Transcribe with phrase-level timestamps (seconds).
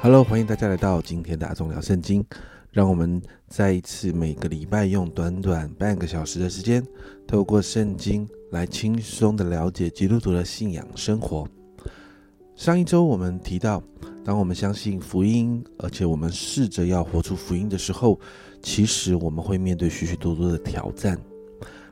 [0.00, 2.24] Hello，欢迎大家来到今天的阿忠聊圣经。
[2.70, 6.86] 让我们再一次每个礼拜用短短半个小时的时间，
[7.26, 11.48] 透过圣经来轻松的了解基督徒的信仰生活。
[12.54, 13.82] 上一周我们提到，
[14.24, 18.20] 当我们相信福音，而且我们试着要活出福音的时候，
[18.62, 21.18] 其实我们会面对许许多多的挑战。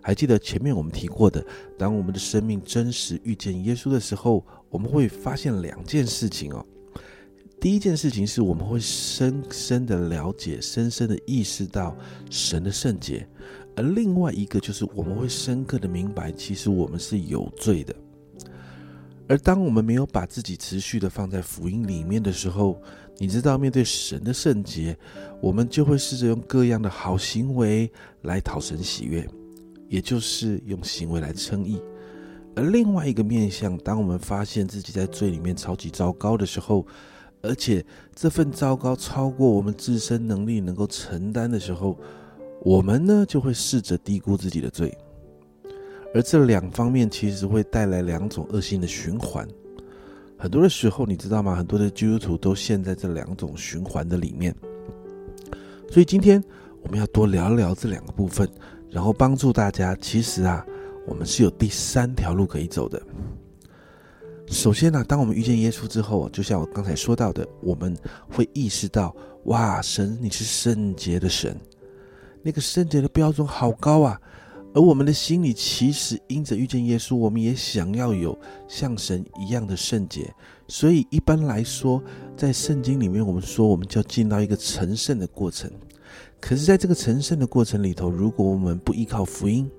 [0.01, 1.45] 还记得前面我们提过的，
[1.77, 6.65] 当我们的生命真实遇见耶稣的时候，我们会发现两件事情哦。
[7.61, 11.97] 第一件事情是我们会深深的了解、深深的意识到
[12.31, 13.27] 神的圣洁，
[13.75, 17.95] 而另外一个就是我们会深刻的明白，其实我们是有罪的。
[19.29, 22.81] 而当我们没有把自己持续的放在福音里面的时候，
[23.19, 24.97] 你知道，面对神的圣洁，
[25.41, 27.91] 我们就会试着用各样的好行为
[28.23, 29.29] 来讨神喜悦。
[29.89, 31.81] 也就是用行为来称义，
[32.57, 36.85] 而另外一个面向，当我们发现自己在罪里面超级糟糕的时候，
[37.47, 41.97] 而且这份糟糕超过我们自身能力能够承担的时候，
[42.63, 44.97] 我们呢就会试着低估自己的罪，
[46.15, 49.47] 而这两方面其实会带来两种恶性的循环。
[50.37, 51.55] 很多的时候，你知道吗？
[51.55, 54.55] 很多的基督徒都陷在这两种循环的里面。
[55.91, 56.43] 所以今天
[56.83, 58.49] 我们要多聊聊这两个部分。
[58.89, 60.65] 然后帮助大家，其实啊，
[61.07, 63.03] 我们是有第三条路可以走的。
[64.49, 67.97] 首先呢，当我们遇见耶稣之后，就像我刚才说到的，我们
[68.31, 69.15] 会意识到，
[69.45, 71.59] 哇，神你是圣洁的神，
[72.43, 74.21] 那个圣洁的标准好高啊。
[74.73, 80.33] 而我们的心里其实因着遇见耶稣，我们也想要有像神一样的圣洁。
[80.69, 82.03] 所以一般来说，
[82.37, 85.71] 在圣经里面，我们说我们就要进到一个成圣的过程。
[86.41, 89.71] 可是，在这个成圣的过程里头，如果我们不依靠福音，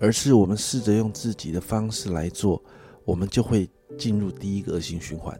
[0.00, 2.62] 而是我们试着用自己的方式来做，
[3.04, 3.68] 我们就会
[3.98, 5.38] 进入第一个恶性循环。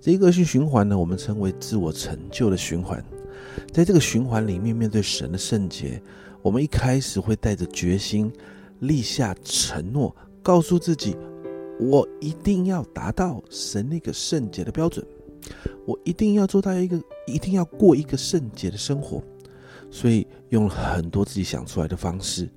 [0.00, 3.04] 这一个恶性循环呢，我们称为自我成就的循环。
[3.72, 6.00] 在这个循环里面，面对神的圣洁，
[6.42, 8.30] 我们一开始会带着决心，
[8.80, 11.16] 立下承诺，告诉自己：
[11.80, 15.04] 我一定要达到神那个圣洁的标准，
[15.86, 19.22] 我一定要做到一个，一定要过一个圣洁的生活。
[19.90, 22.48] 所以用了很多自己想出来的方式，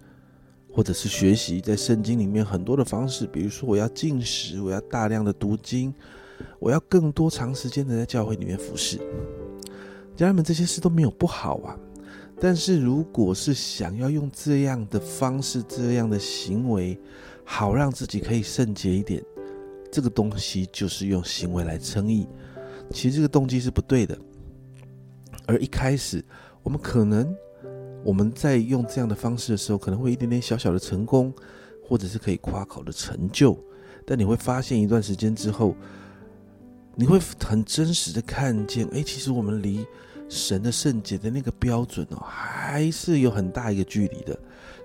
[0.72, 5.94] 或者是学习在圣经里面很多的方式，比如说我要进食，我要大量的读经，
[6.60, 8.98] 我要更多长时间的在教会里面服侍。
[10.16, 11.78] 家人们，这些事都没有不好啊。
[12.40, 17.00] 但是如果是想要用这样的方式、这样的行为，
[17.44, 19.24] 好让自己可以圣洁一点，
[19.92, 22.28] 这个东西就是用行为来称义。
[22.92, 24.18] 其实这个动机是不对的。
[25.46, 26.24] 而一开始。
[26.62, 27.34] 我们可能
[28.04, 31.34] 我们在用这样的方式的时候，可能会一点点小小的成功，
[31.84, 33.58] 或者是可以夸口的成就。
[34.06, 35.76] 但你会发现，一段时间之后，
[36.96, 39.86] 你会很真实的看见，哎，其实我们离
[40.28, 44.38] 神的圣洁的那个标准哦，还是有很大一个距离的。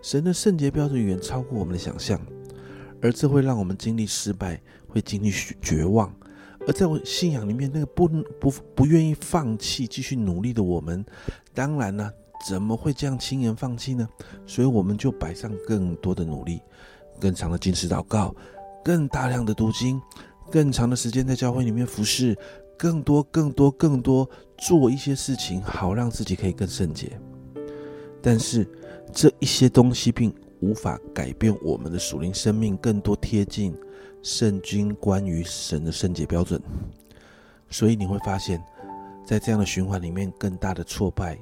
[0.02, 2.20] 神的圣洁标准远超过我们的想象，
[3.00, 5.30] 而这会让我们经历失败，会经历
[5.62, 6.14] 绝望。
[6.66, 8.08] 而在我信仰里面，那个不
[8.38, 11.04] 不不愿意放弃、继续努力的我们，
[11.54, 12.10] 当然呢，
[12.46, 14.08] 怎么会这样轻言放弃呢？
[14.46, 16.60] 所以我们就摆上更多的努力，
[17.20, 18.34] 更长的坚持祷告，
[18.84, 20.00] 更大量的读经，
[20.50, 22.36] 更长的时间在教会里面服侍，
[22.78, 24.28] 更多、更多、更多
[24.58, 27.18] 做一些事情，好让自己可以更圣洁。
[28.22, 28.66] 但是
[29.12, 33.74] 这一些东西并无法改变我们的属灵生命更多贴近。
[34.22, 36.58] 圣经关于神的圣洁标准，
[37.68, 38.58] 所以你会发现，
[39.22, 41.38] 在这样的循环里面，更大的挫败、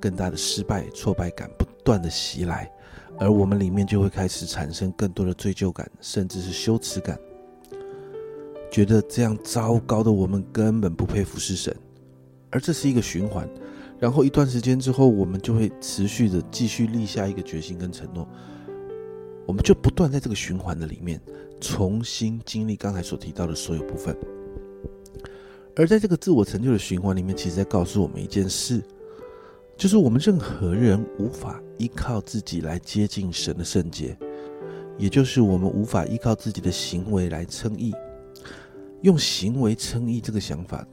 [0.00, 2.70] 更大的失败、挫败感不断的袭来，
[3.18, 7.18] 而我们里面就会开始产生更多的罪疚感，甚至是羞耻感，
[8.70, 11.74] 觉得这样糟糕的我们根本不配服侍神，
[12.50, 13.48] 而这是一个循环。
[13.98, 18.28] 然后一段时间之后，我们就会持续的继续立下一个决心跟承诺，
[19.44, 21.20] 我们就不断在这个循环的里面。
[21.60, 24.16] 重新经历刚才所提到的所有部分，
[25.74, 28.80] 而在这个自我成就的循环里面，其实在告诉我们一件事，
[29.78, 34.18] 就是我们任何人无法依靠自己来接近神的圣洁，
[34.98, 37.94] 也就是我们无法依靠自己的行为来称义。
[39.02, 40.84] 用行为称义这个想法，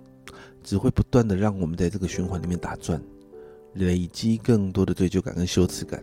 [0.64, 3.02] 只会不断的让我们在这个循环里面打转，
[3.74, 6.00] 累积更多的罪疚感跟羞耻感。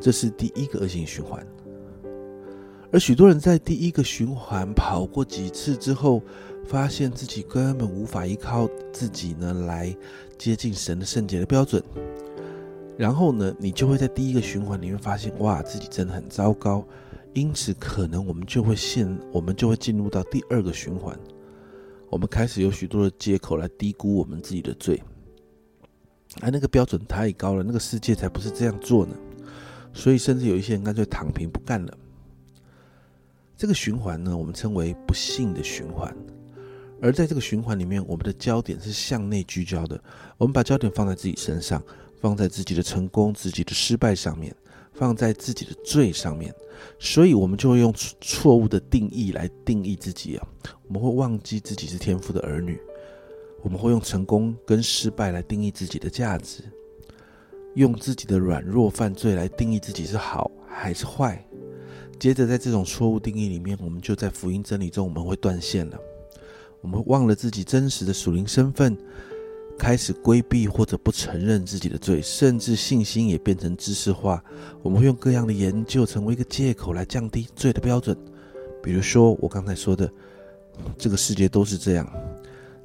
[0.00, 1.44] 这是第一个恶性循环。
[2.92, 6.22] 而许多人在第一个循环跑过几次之后，
[6.68, 9.96] 发现自己根本无法依靠自己呢来
[10.36, 11.82] 接近神的圣洁的标准。
[12.98, 16.84] 然后呢，你就会在第一个循环里面发现，哇，自己真的很糟糕。
[17.32, 21.18] 因此，可能我们就会陷，我们就会进入到第二个循环。
[22.10, 25.00] 我们开始有许多的借口来低估我们自己的罪。
[26.40, 29.16] 哎，那个标准太高了，那个世界才不是这样做呢。
[29.94, 31.96] 所以，甚至有一些人干脆躺平不干了。
[33.56, 36.14] 这个循环呢，我们称为不幸的循环。
[37.00, 40.02] 而在这个循环里面，我们的焦点是向内聚焦的。
[40.36, 41.82] 我们把焦点放在自己身上，
[42.20, 44.54] 放在自己的成功、自己的失败上面，
[44.92, 46.52] 放在自己的罪上面，
[46.98, 50.48] 所以我们就会用错误的定义来定义自己啊。
[50.88, 52.80] 我们会忘记自己是天赋的儿女，
[53.62, 56.64] 我们会用成功跟失败来定义自己的价值，
[57.74, 61.44] 用自己的软弱犯罪来定义自己是好还是坏。
[62.18, 65.96] 接着，在这种错误定义里面，我们就在福音真理中，我们会断线了。
[66.80, 68.96] 我们忘了自己真实的属灵身份，
[69.78, 74.42] 开始规避或者不承认自己的罪，甚至信心也变成知识化。
[74.82, 78.16] 我们会用各样的研究成为一个借口来降低罪的标准。
[78.82, 80.10] 比如说，我刚才说的，
[80.96, 82.08] 这个世界都是这样，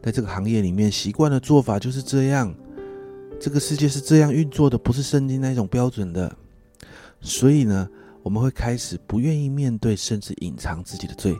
[0.02, 2.54] 在这个行业里面习惯的做法就是这样，
[3.40, 6.36] 这个世界是这样运作的，不是圣经那种标准的。
[7.22, 7.88] 所以呢，
[8.22, 11.36] 我们会开始不愿意面对，甚至隐藏自己的罪。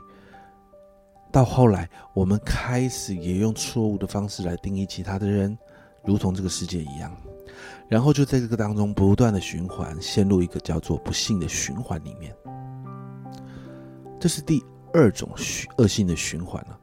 [1.34, 5.58] 到后来，我们开始也用错误的方式来定义其他的人，
[6.04, 7.12] 如同这个世界一样，
[7.88, 12.32] 然后就在这个当中不断的循环，陷入一个叫做不幸的循环里面。
[14.20, 15.28] 这是第二种
[15.78, 16.78] 恶性的循环了。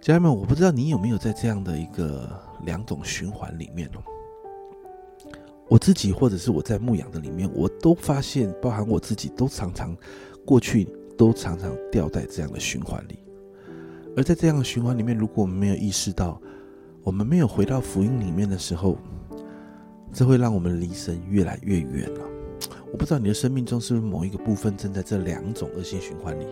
[0.00, 4.00] 家人们，我不知道你有没有在这样的一个两种循环里面哦。
[5.68, 9.94] 我自己或者是我在牧养的里面，我都发现，包含我自己，都常常
[10.46, 13.18] 过去都常常掉在这样的循环里。
[14.16, 16.40] 而在这样的循环里面，如果我们没有意识到，
[17.02, 18.96] 我们没有回到福音里面的时候，
[20.10, 22.20] 这会让我们离神越来越远了。
[22.90, 26.46] 我不知道你的生命中是不是某一个部分正在这两种恶性循环里，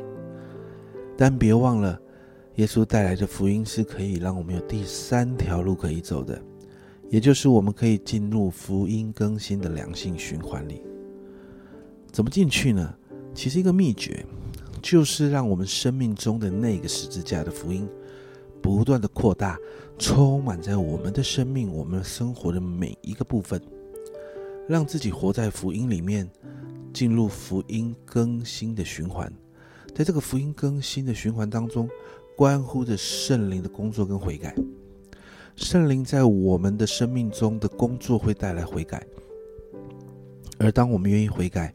[1.17, 1.99] 但别忘了，
[2.57, 6.39] 耶稣带来的福音是可以让我们有第三条路可以走的，
[7.09, 10.83] 也就是我们可以进入福音更新的良性循环里。
[12.13, 12.95] 怎么进去呢？
[13.33, 14.23] 其实一个秘诀。
[14.85, 17.89] 就是让我们生命中的那个十字架的福音
[18.61, 19.59] 不断的扩大，
[19.99, 23.59] 充满在我们的生命、我们生活的每一个部分，
[24.69, 26.31] 让自己活在福音里面，
[26.93, 29.33] 进入福音更新的循环。
[29.95, 31.89] 在这个福音更新的循环当中，
[32.37, 34.55] 关乎着圣灵的工作跟悔改。
[35.57, 39.03] 圣灵在我们的生命中的工作会带来悔改，
[40.59, 41.75] 而当我们愿意悔改，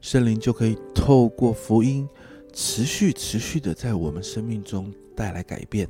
[0.00, 2.08] 圣灵就可以透过福音。
[2.52, 5.88] 持续、持续的在我们生命中带来改变，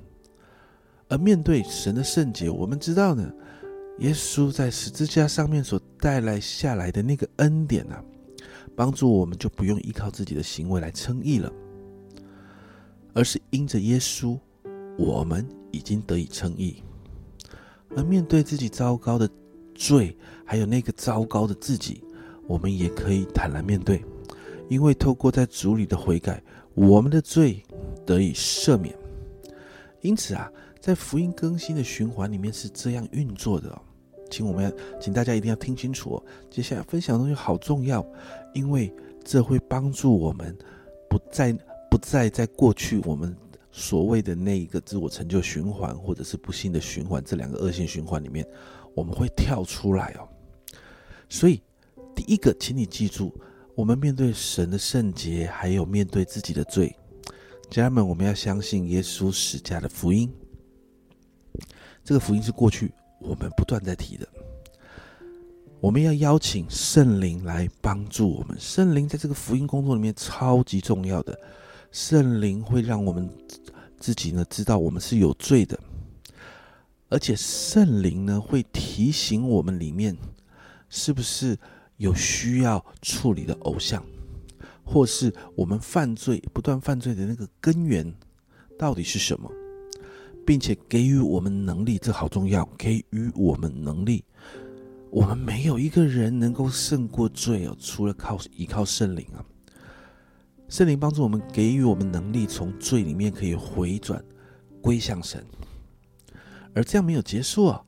[1.08, 3.32] 而面对神的圣洁，我们知道呢，
[3.98, 8.02] 耶稣在十字架上面所带来下来的那个恩典啊，
[8.76, 11.52] 帮助我们就不用依靠自己的行为来称义了，
[13.14, 14.38] 而是因着耶稣，
[14.98, 16.82] 我们已经得以称义。
[17.96, 19.28] 而面对自己糟糕的
[19.74, 22.04] 罪，还有那个糟糕的自己，
[22.46, 24.04] 我们也可以坦然面对。
[24.68, 26.40] 因为透过在主里的悔改，
[26.74, 27.62] 我们的罪
[28.06, 28.94] 得以赦免。
[30.00, 30.50] 因此啊，
[30.80, 33.68] 在福音更新的循环里面是这样运作的。
[33.70, 33.82] 哦
[34.30, 36.24] 请我们，请大家一定要听清楚哦。
[36.48, 38.06] 接下来分享的东西好重要，
[38.54, 40.56] 因为这会帮助我们
[41.08, 41.52] 不再
[41.90, 43.36] 不再在过去我们
[43.72, 48.46] 所谓的那一个自我成就循环，或者是不幸的循环这两个恶性循环里面，
[48.94, 50.28] 我们会跳出来哦。
[51.28, 51.60] 所以，
[52.14, 53.34] 第一个，请你记住。
[53.80, 56.94] 我们面对神的圣洁，还有面对自己的罪，
[57.70, 60.30] 家人们，我们要相信耶稣使家的福音。
[62.04, 64.28] 这个福音是过去我们不断在提的。
[65.80, 68.54] 我们要邀请圣灵来帮助我们。
[68.60, 71.40] 圣灵在这个福音工作里面超级重要的。
[71.90, 73.30] 圣灵会让我们
[73.98, 75.80] 自己呢知道我们是有罪的，
[77.08, 80.14] 而且圣灵呢会提醒我们里面
[80.90, 81.56] 是不是。
[82.00, 84.02] 有需要处理的偶像，
[84.82, 88.10] 或是我们犯罪不断犯罪的那个根源
[88.78, 89.52] 到底是什么，
[90.46, 92.66] 并且给予我们能力，这好重要。
[92.78, 94.24] 给予我们能力，
[95.10, 99.44] 我们没有一个人能够胜过罪哦，除了靠依靠圣灵啊。
[100.70, 104.24] 圣灵帮助我们，给予我们能力，从罪里面可以回转
[104.80, 105.44] 归向神。
[106.74, 107.84] 而这样没有结束啊，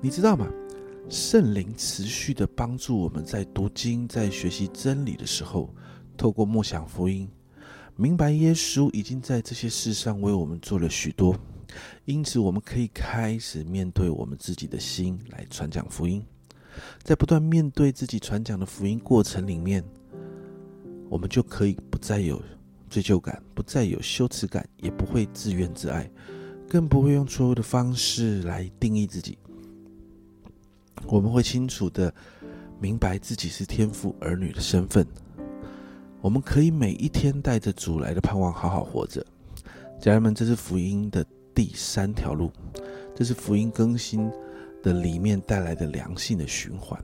[0.00, 0.44] 你知道吗？
[1.10, 5.68] 圣灵持续的帮助我们在读经、在学习真理的时候，
[6.16, 7.28] 透过默想福音，
[7.94, 11.38] 明白耶稣已经在这些事上为我们做了许多，
[12.06, 16.24] 因此我们可以开始面对我们自己的心来传讲福音。
[17.02, 19.84] 在不断面对自己传讲的福音过程里面，
[21.08, 22.42] 我们就可以不再有
[22.88, 26.10] 罪疚感，不再有羞耻感，也不会自怨自艾，
[26.68, 29.38] 更不会用错误的方式来定义自己。
[31.06, 32.12] 我们会清楚的
[32.80, 35.06] 明白自己是天父儿女的身份。
[36.20, 39.24] 我们可以每一天带着主来的盼望好好活着。
[40.00, 41.24] 家人们，这是福音的
[41.54, 42.50] 第三条路，
[43.14, 44.30] 这是福音更新
[44.82, 46.98] 的里面带来的良性的循环。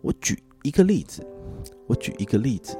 [0.00, 1.26] 我举一个例子，
[1.86, 2.78] 我举一个例子。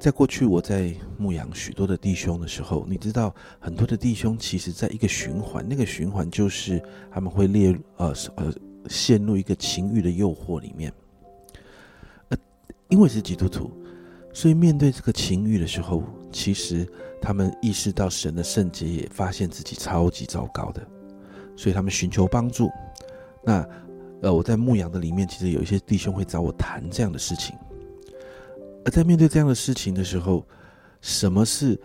[0.00, 8.54] 在过去，我在牧养许多的弟兄的时候，你知道，很多的弟兄其实在一个循环，那个循环就是他们会列呃呃
[8.88, 10.92] 陷入一个情欲的诱惑里面。
[12.28, 12.38] 呃，
[12.88, 13.70] 因为是基督徒，
[14.32, 16.02] 所以面对这个情欲的时候，
[16.32, 16.86] 其实
[17.20, 20.86] 他们意识到神的圣洁，也发现自己超级糟糕的，
[21.56, 22.70] 所以他们寻求帮助。
[23.44, 23.66] 那
[24.20, 27.56] 呃，我在牧养的里面，其实有一些弟兄会找我谈这样的事情。
[28.84, 30.44] 而在面对这样的事情的时候，
[31.00, 31.78] 什么是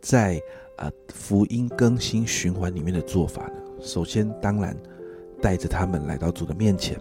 [0.00, 0.40] 在
[0.76, 3.54] 啊福音更新循环里面的做法呢？
[3.80, 4.76] 首先，当然
[5.40, 6.98] 带着他们来到主的面前，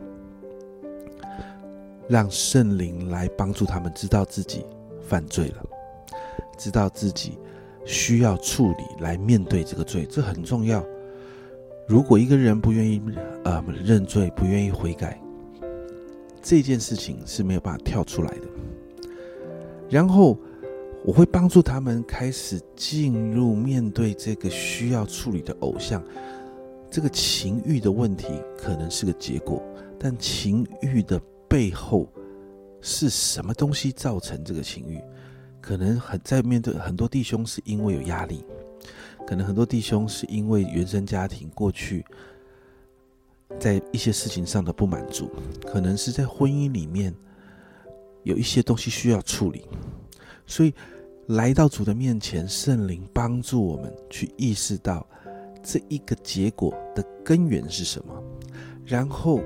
[2.08, 4.66] 让圣灵来帮助他们知道自己
[5.02, 5.66] 犯罪了，
[6.58, 7.38] 知道自己
[7.86, 10.84] 需要处理来面对这个罪，这很重要。
[11.88, 13.02] 如果一个人不愿意
[13.44, 15.20] 呃认罪，不愿意悔改，
[16.42, 18.48] 这件事情是没有办法跳出来的。
[19.90, 20.38] 然后
[21.04, 26.04] 我会帮助他们开始进入面对这个需要处理的偶像，
[26.90, 28.28] 这个情欲的问题
[28.58, 29.62] 可能是个结果，
[30.00, 32.08] 但情欲的背后
[32.82, 35.02] 是什么东西造成这个情欲？
[35.62, 38.44] 可能很在面对很多弟兄是因为有压力，
[39.28, 42.06] 可能很多弟兄是因为原生家庭过去
[43.60, 45.30] 在一些事情上的不满足，
[45.66, 47.14] 可能是在婚姻里面。
[48.24, 49.64] 有一些东西需要处理，
[50.46, 50.74] 所以
[51.28, 55.08] 来到主的面前，圣灵帮助我们去意识到
[55.64, 58.14] 这一个结果的根源是什么，
[58.86, 59.42] 然后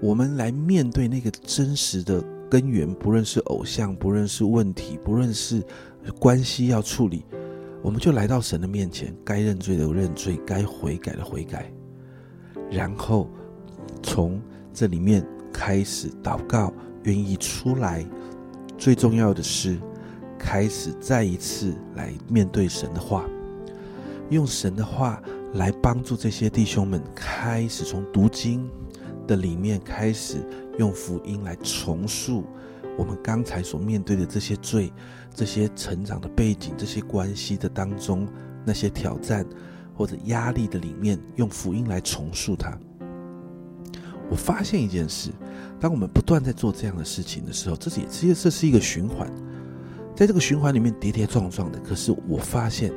[0.00, 5.62] 我们来面对那个真实的根源，不论是偶像，不论是问题，不论是
[6.18, 7.24] 关系要处理，
[7.82, 11.72] 我们就来到神的面前，该认罪的认罪，该悔改的悔改，
[12.70, 13.28] 然后
[14.02, 14.40] 从
[14.72, 16.72] 这里面开始祷告。
[17.04, 18.04] 愿意出来，
[18.76, 19.78] 最重要的是
[20.36, 23.24] 开始再一次来面对神的话，
[24.28, 25.22] 用神的话
[25.56, 28.68] 来帮助这些弟兄们开始从读经
[29.26, 30.36] 的里面开始
[30.78, 32.44] 用福音来重塑
[32.98, 34.92] 我们刚才所面对的这些罪、
[35.34, 38.26] 这些成长的背景、这些关系的当中
[38.64, 39.44] 那些挑战
[39.94, 42.78] 或者压力的里面，用福音来重塑它。
[44.30, 45.30] 我发现一件事。
[45.78, 49.30] 当我们不断在做这样的事情的时候，这也其实这是一个循环，
[50.14, 51.78] 在这个循环里面跌跌撞撞的。
[51.80, 52.90] 可是我发现，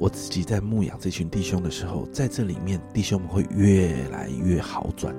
[0.00, 5.14] 我自己在牧养这群弟兄的时候，在这里面弟兄们会越来越好转，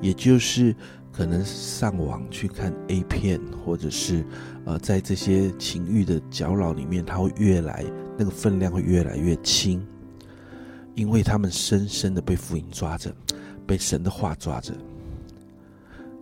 [0.00, 0.74] 也就是
[1.12, 4.26] 可能上网去看 A 片，或者是
[4.64, 7.84] 呃在这些情欲的搅扰里面，他会越来
[8.18, 9.80] 那个分量会越来越轻，
[10.96, 13.14] 因为他们深深的被福音抓着，
[13.64, 14.74] 被神的话抓着。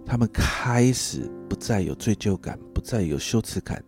[0.05, 3.83] 他们开始不再有罪疚感，不再有羞耻感，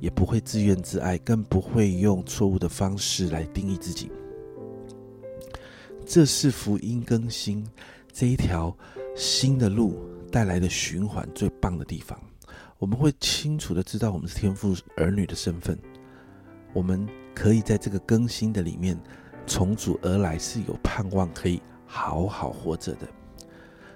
[0.00, 4.10] 也不会自怨自艾，更不会用错误的方式来定义自己。
[6.04, 7.66] 这是福音更新
[8.12, 8.76] 这一条
[9.16, 9.98] 新的路
[10.30, 12.20] 带来的循环最棒的地方。
[12.78, 15.78] 我们会清楚的知道我们是天赋儿女的身份，
[16.72, 18.98] 我们可以在这个更新的里面
[19.46, 23.08] 重组而来，是有盼望可以好好活着的。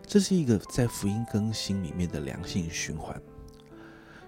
[0.06, 3.20] 这是一个在福音更新里面的良性循环，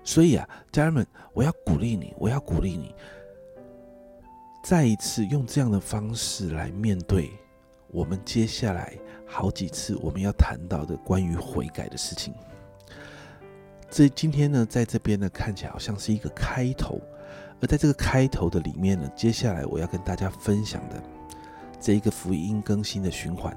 [0.05, 2.95] 所以啊，家人们，我要鼓励你，我要鼓励你，
[4.65, 7.31] 再一次用这样的方式来面对
[7.89, 8.93] 我们接下来
[9.27, 12.35] 好几次我们要谈到的关于悔改的事情。
[13.91, 17.01] 这今天呢，在这边呢，看起来好像是一个开头，
[17.61, 21.03] 而在这个开头的里面呢，接下来我要跟大家分享的
[21.81, 23.57] 这一个福音更新的循环。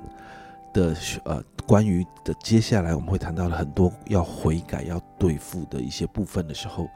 [0.73, 6.87] 的呃，关于的接下来我们会谈到了很多要悔改、要对付的一些部分的时候，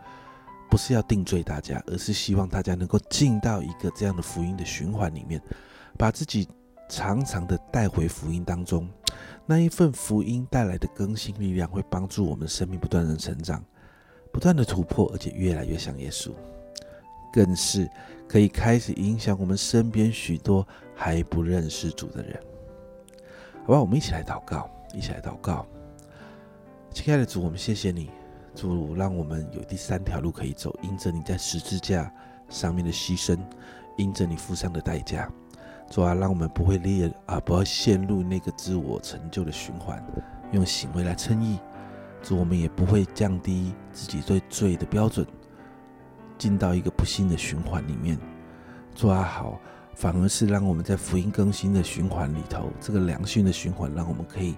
[0.70, 5.42] 不是要定罪大家，而是希望大家能够进到一个这样的福音的循环里面，
[5.98, 6.48] 把自己
[6.88, 8.88] 常常的带回福音当中，
[9.46, 13.64] 那一份福音带来的更新力量，会帮助我们生命不断的成长，
[14.32, 16.32] 不断的突破，而且越来越像耶稣，
[17.34, 17.90] 更是
[18.28, 22.40] 可以开始影响我们身边许多还不认识主的人。
[23.70, 25.64] 好吧，我们一起来祷告，一起来祷告。
[26.92, 28.10] 亲爱的主，我们谢谢你，
[28.56, 32.12] 主让我们有第三条路可以走，因着你在十字架
[32.50, 33.38] 上面的牺牲，
[33.96, 35.32] 因着你付上的代价，
[35.88, 40.04] 主啊，让我们不会列啊，不要陷入那个自我成就的循环，
[40.52, 41.60] 用行为来称义。
[42.24, 45.24] 主，我们也不会降低自己对罪的标准，
[46.40, 48.18] 进到一个不幸的循环里面。
[48.96, 49.60] 主啊，好，
[50.00, 54.56] 反而是让我们在福音更新的循环里头，这个良性的循环，让我们可以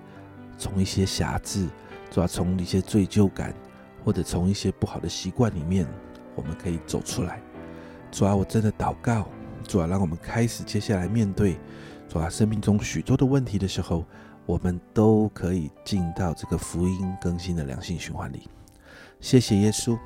[0.55, 1.67] 从一些瑕疵，
[2.11, 3.51] 主啊，从一些罪疚感，
[4.05, 5.87] 或者从一些不好的习惯里面，
[6.35, 7.41] 我们可以走出来。
[8.11, 9.27] 主啊，我真的祷告。
[9.67, 11.57] 主啊，让我们开始接下来面对
[12.07, 14.05] 主啊生命中许多的问题的时候，
[14.45, 18.47] 我们都可以进到这个福音更新的良性循环里。
[19.19, 19.97] 谢谢耶稣，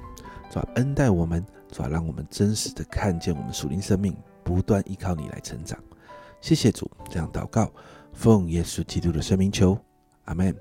[0.50, 4.16] 主啊恩待我们，主啊让我们真实的看见我们属灵生命
[4.46, 5.78] 不断依靠你来成长。
[6.40, 7.70] 谢谢主，这样祷告，
[8.14, 9.76] 奉耶稣基督的圣名求，
[10.26, 10.56] 阿门。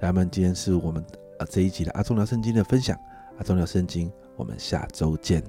[0.00, 1.02] 家们，今天是我们
[1.38, 2.94] 啊这一集的阿忠聊圣经的分享，
[3.38, 5.42] 阿忠聊圣经，我们下周见。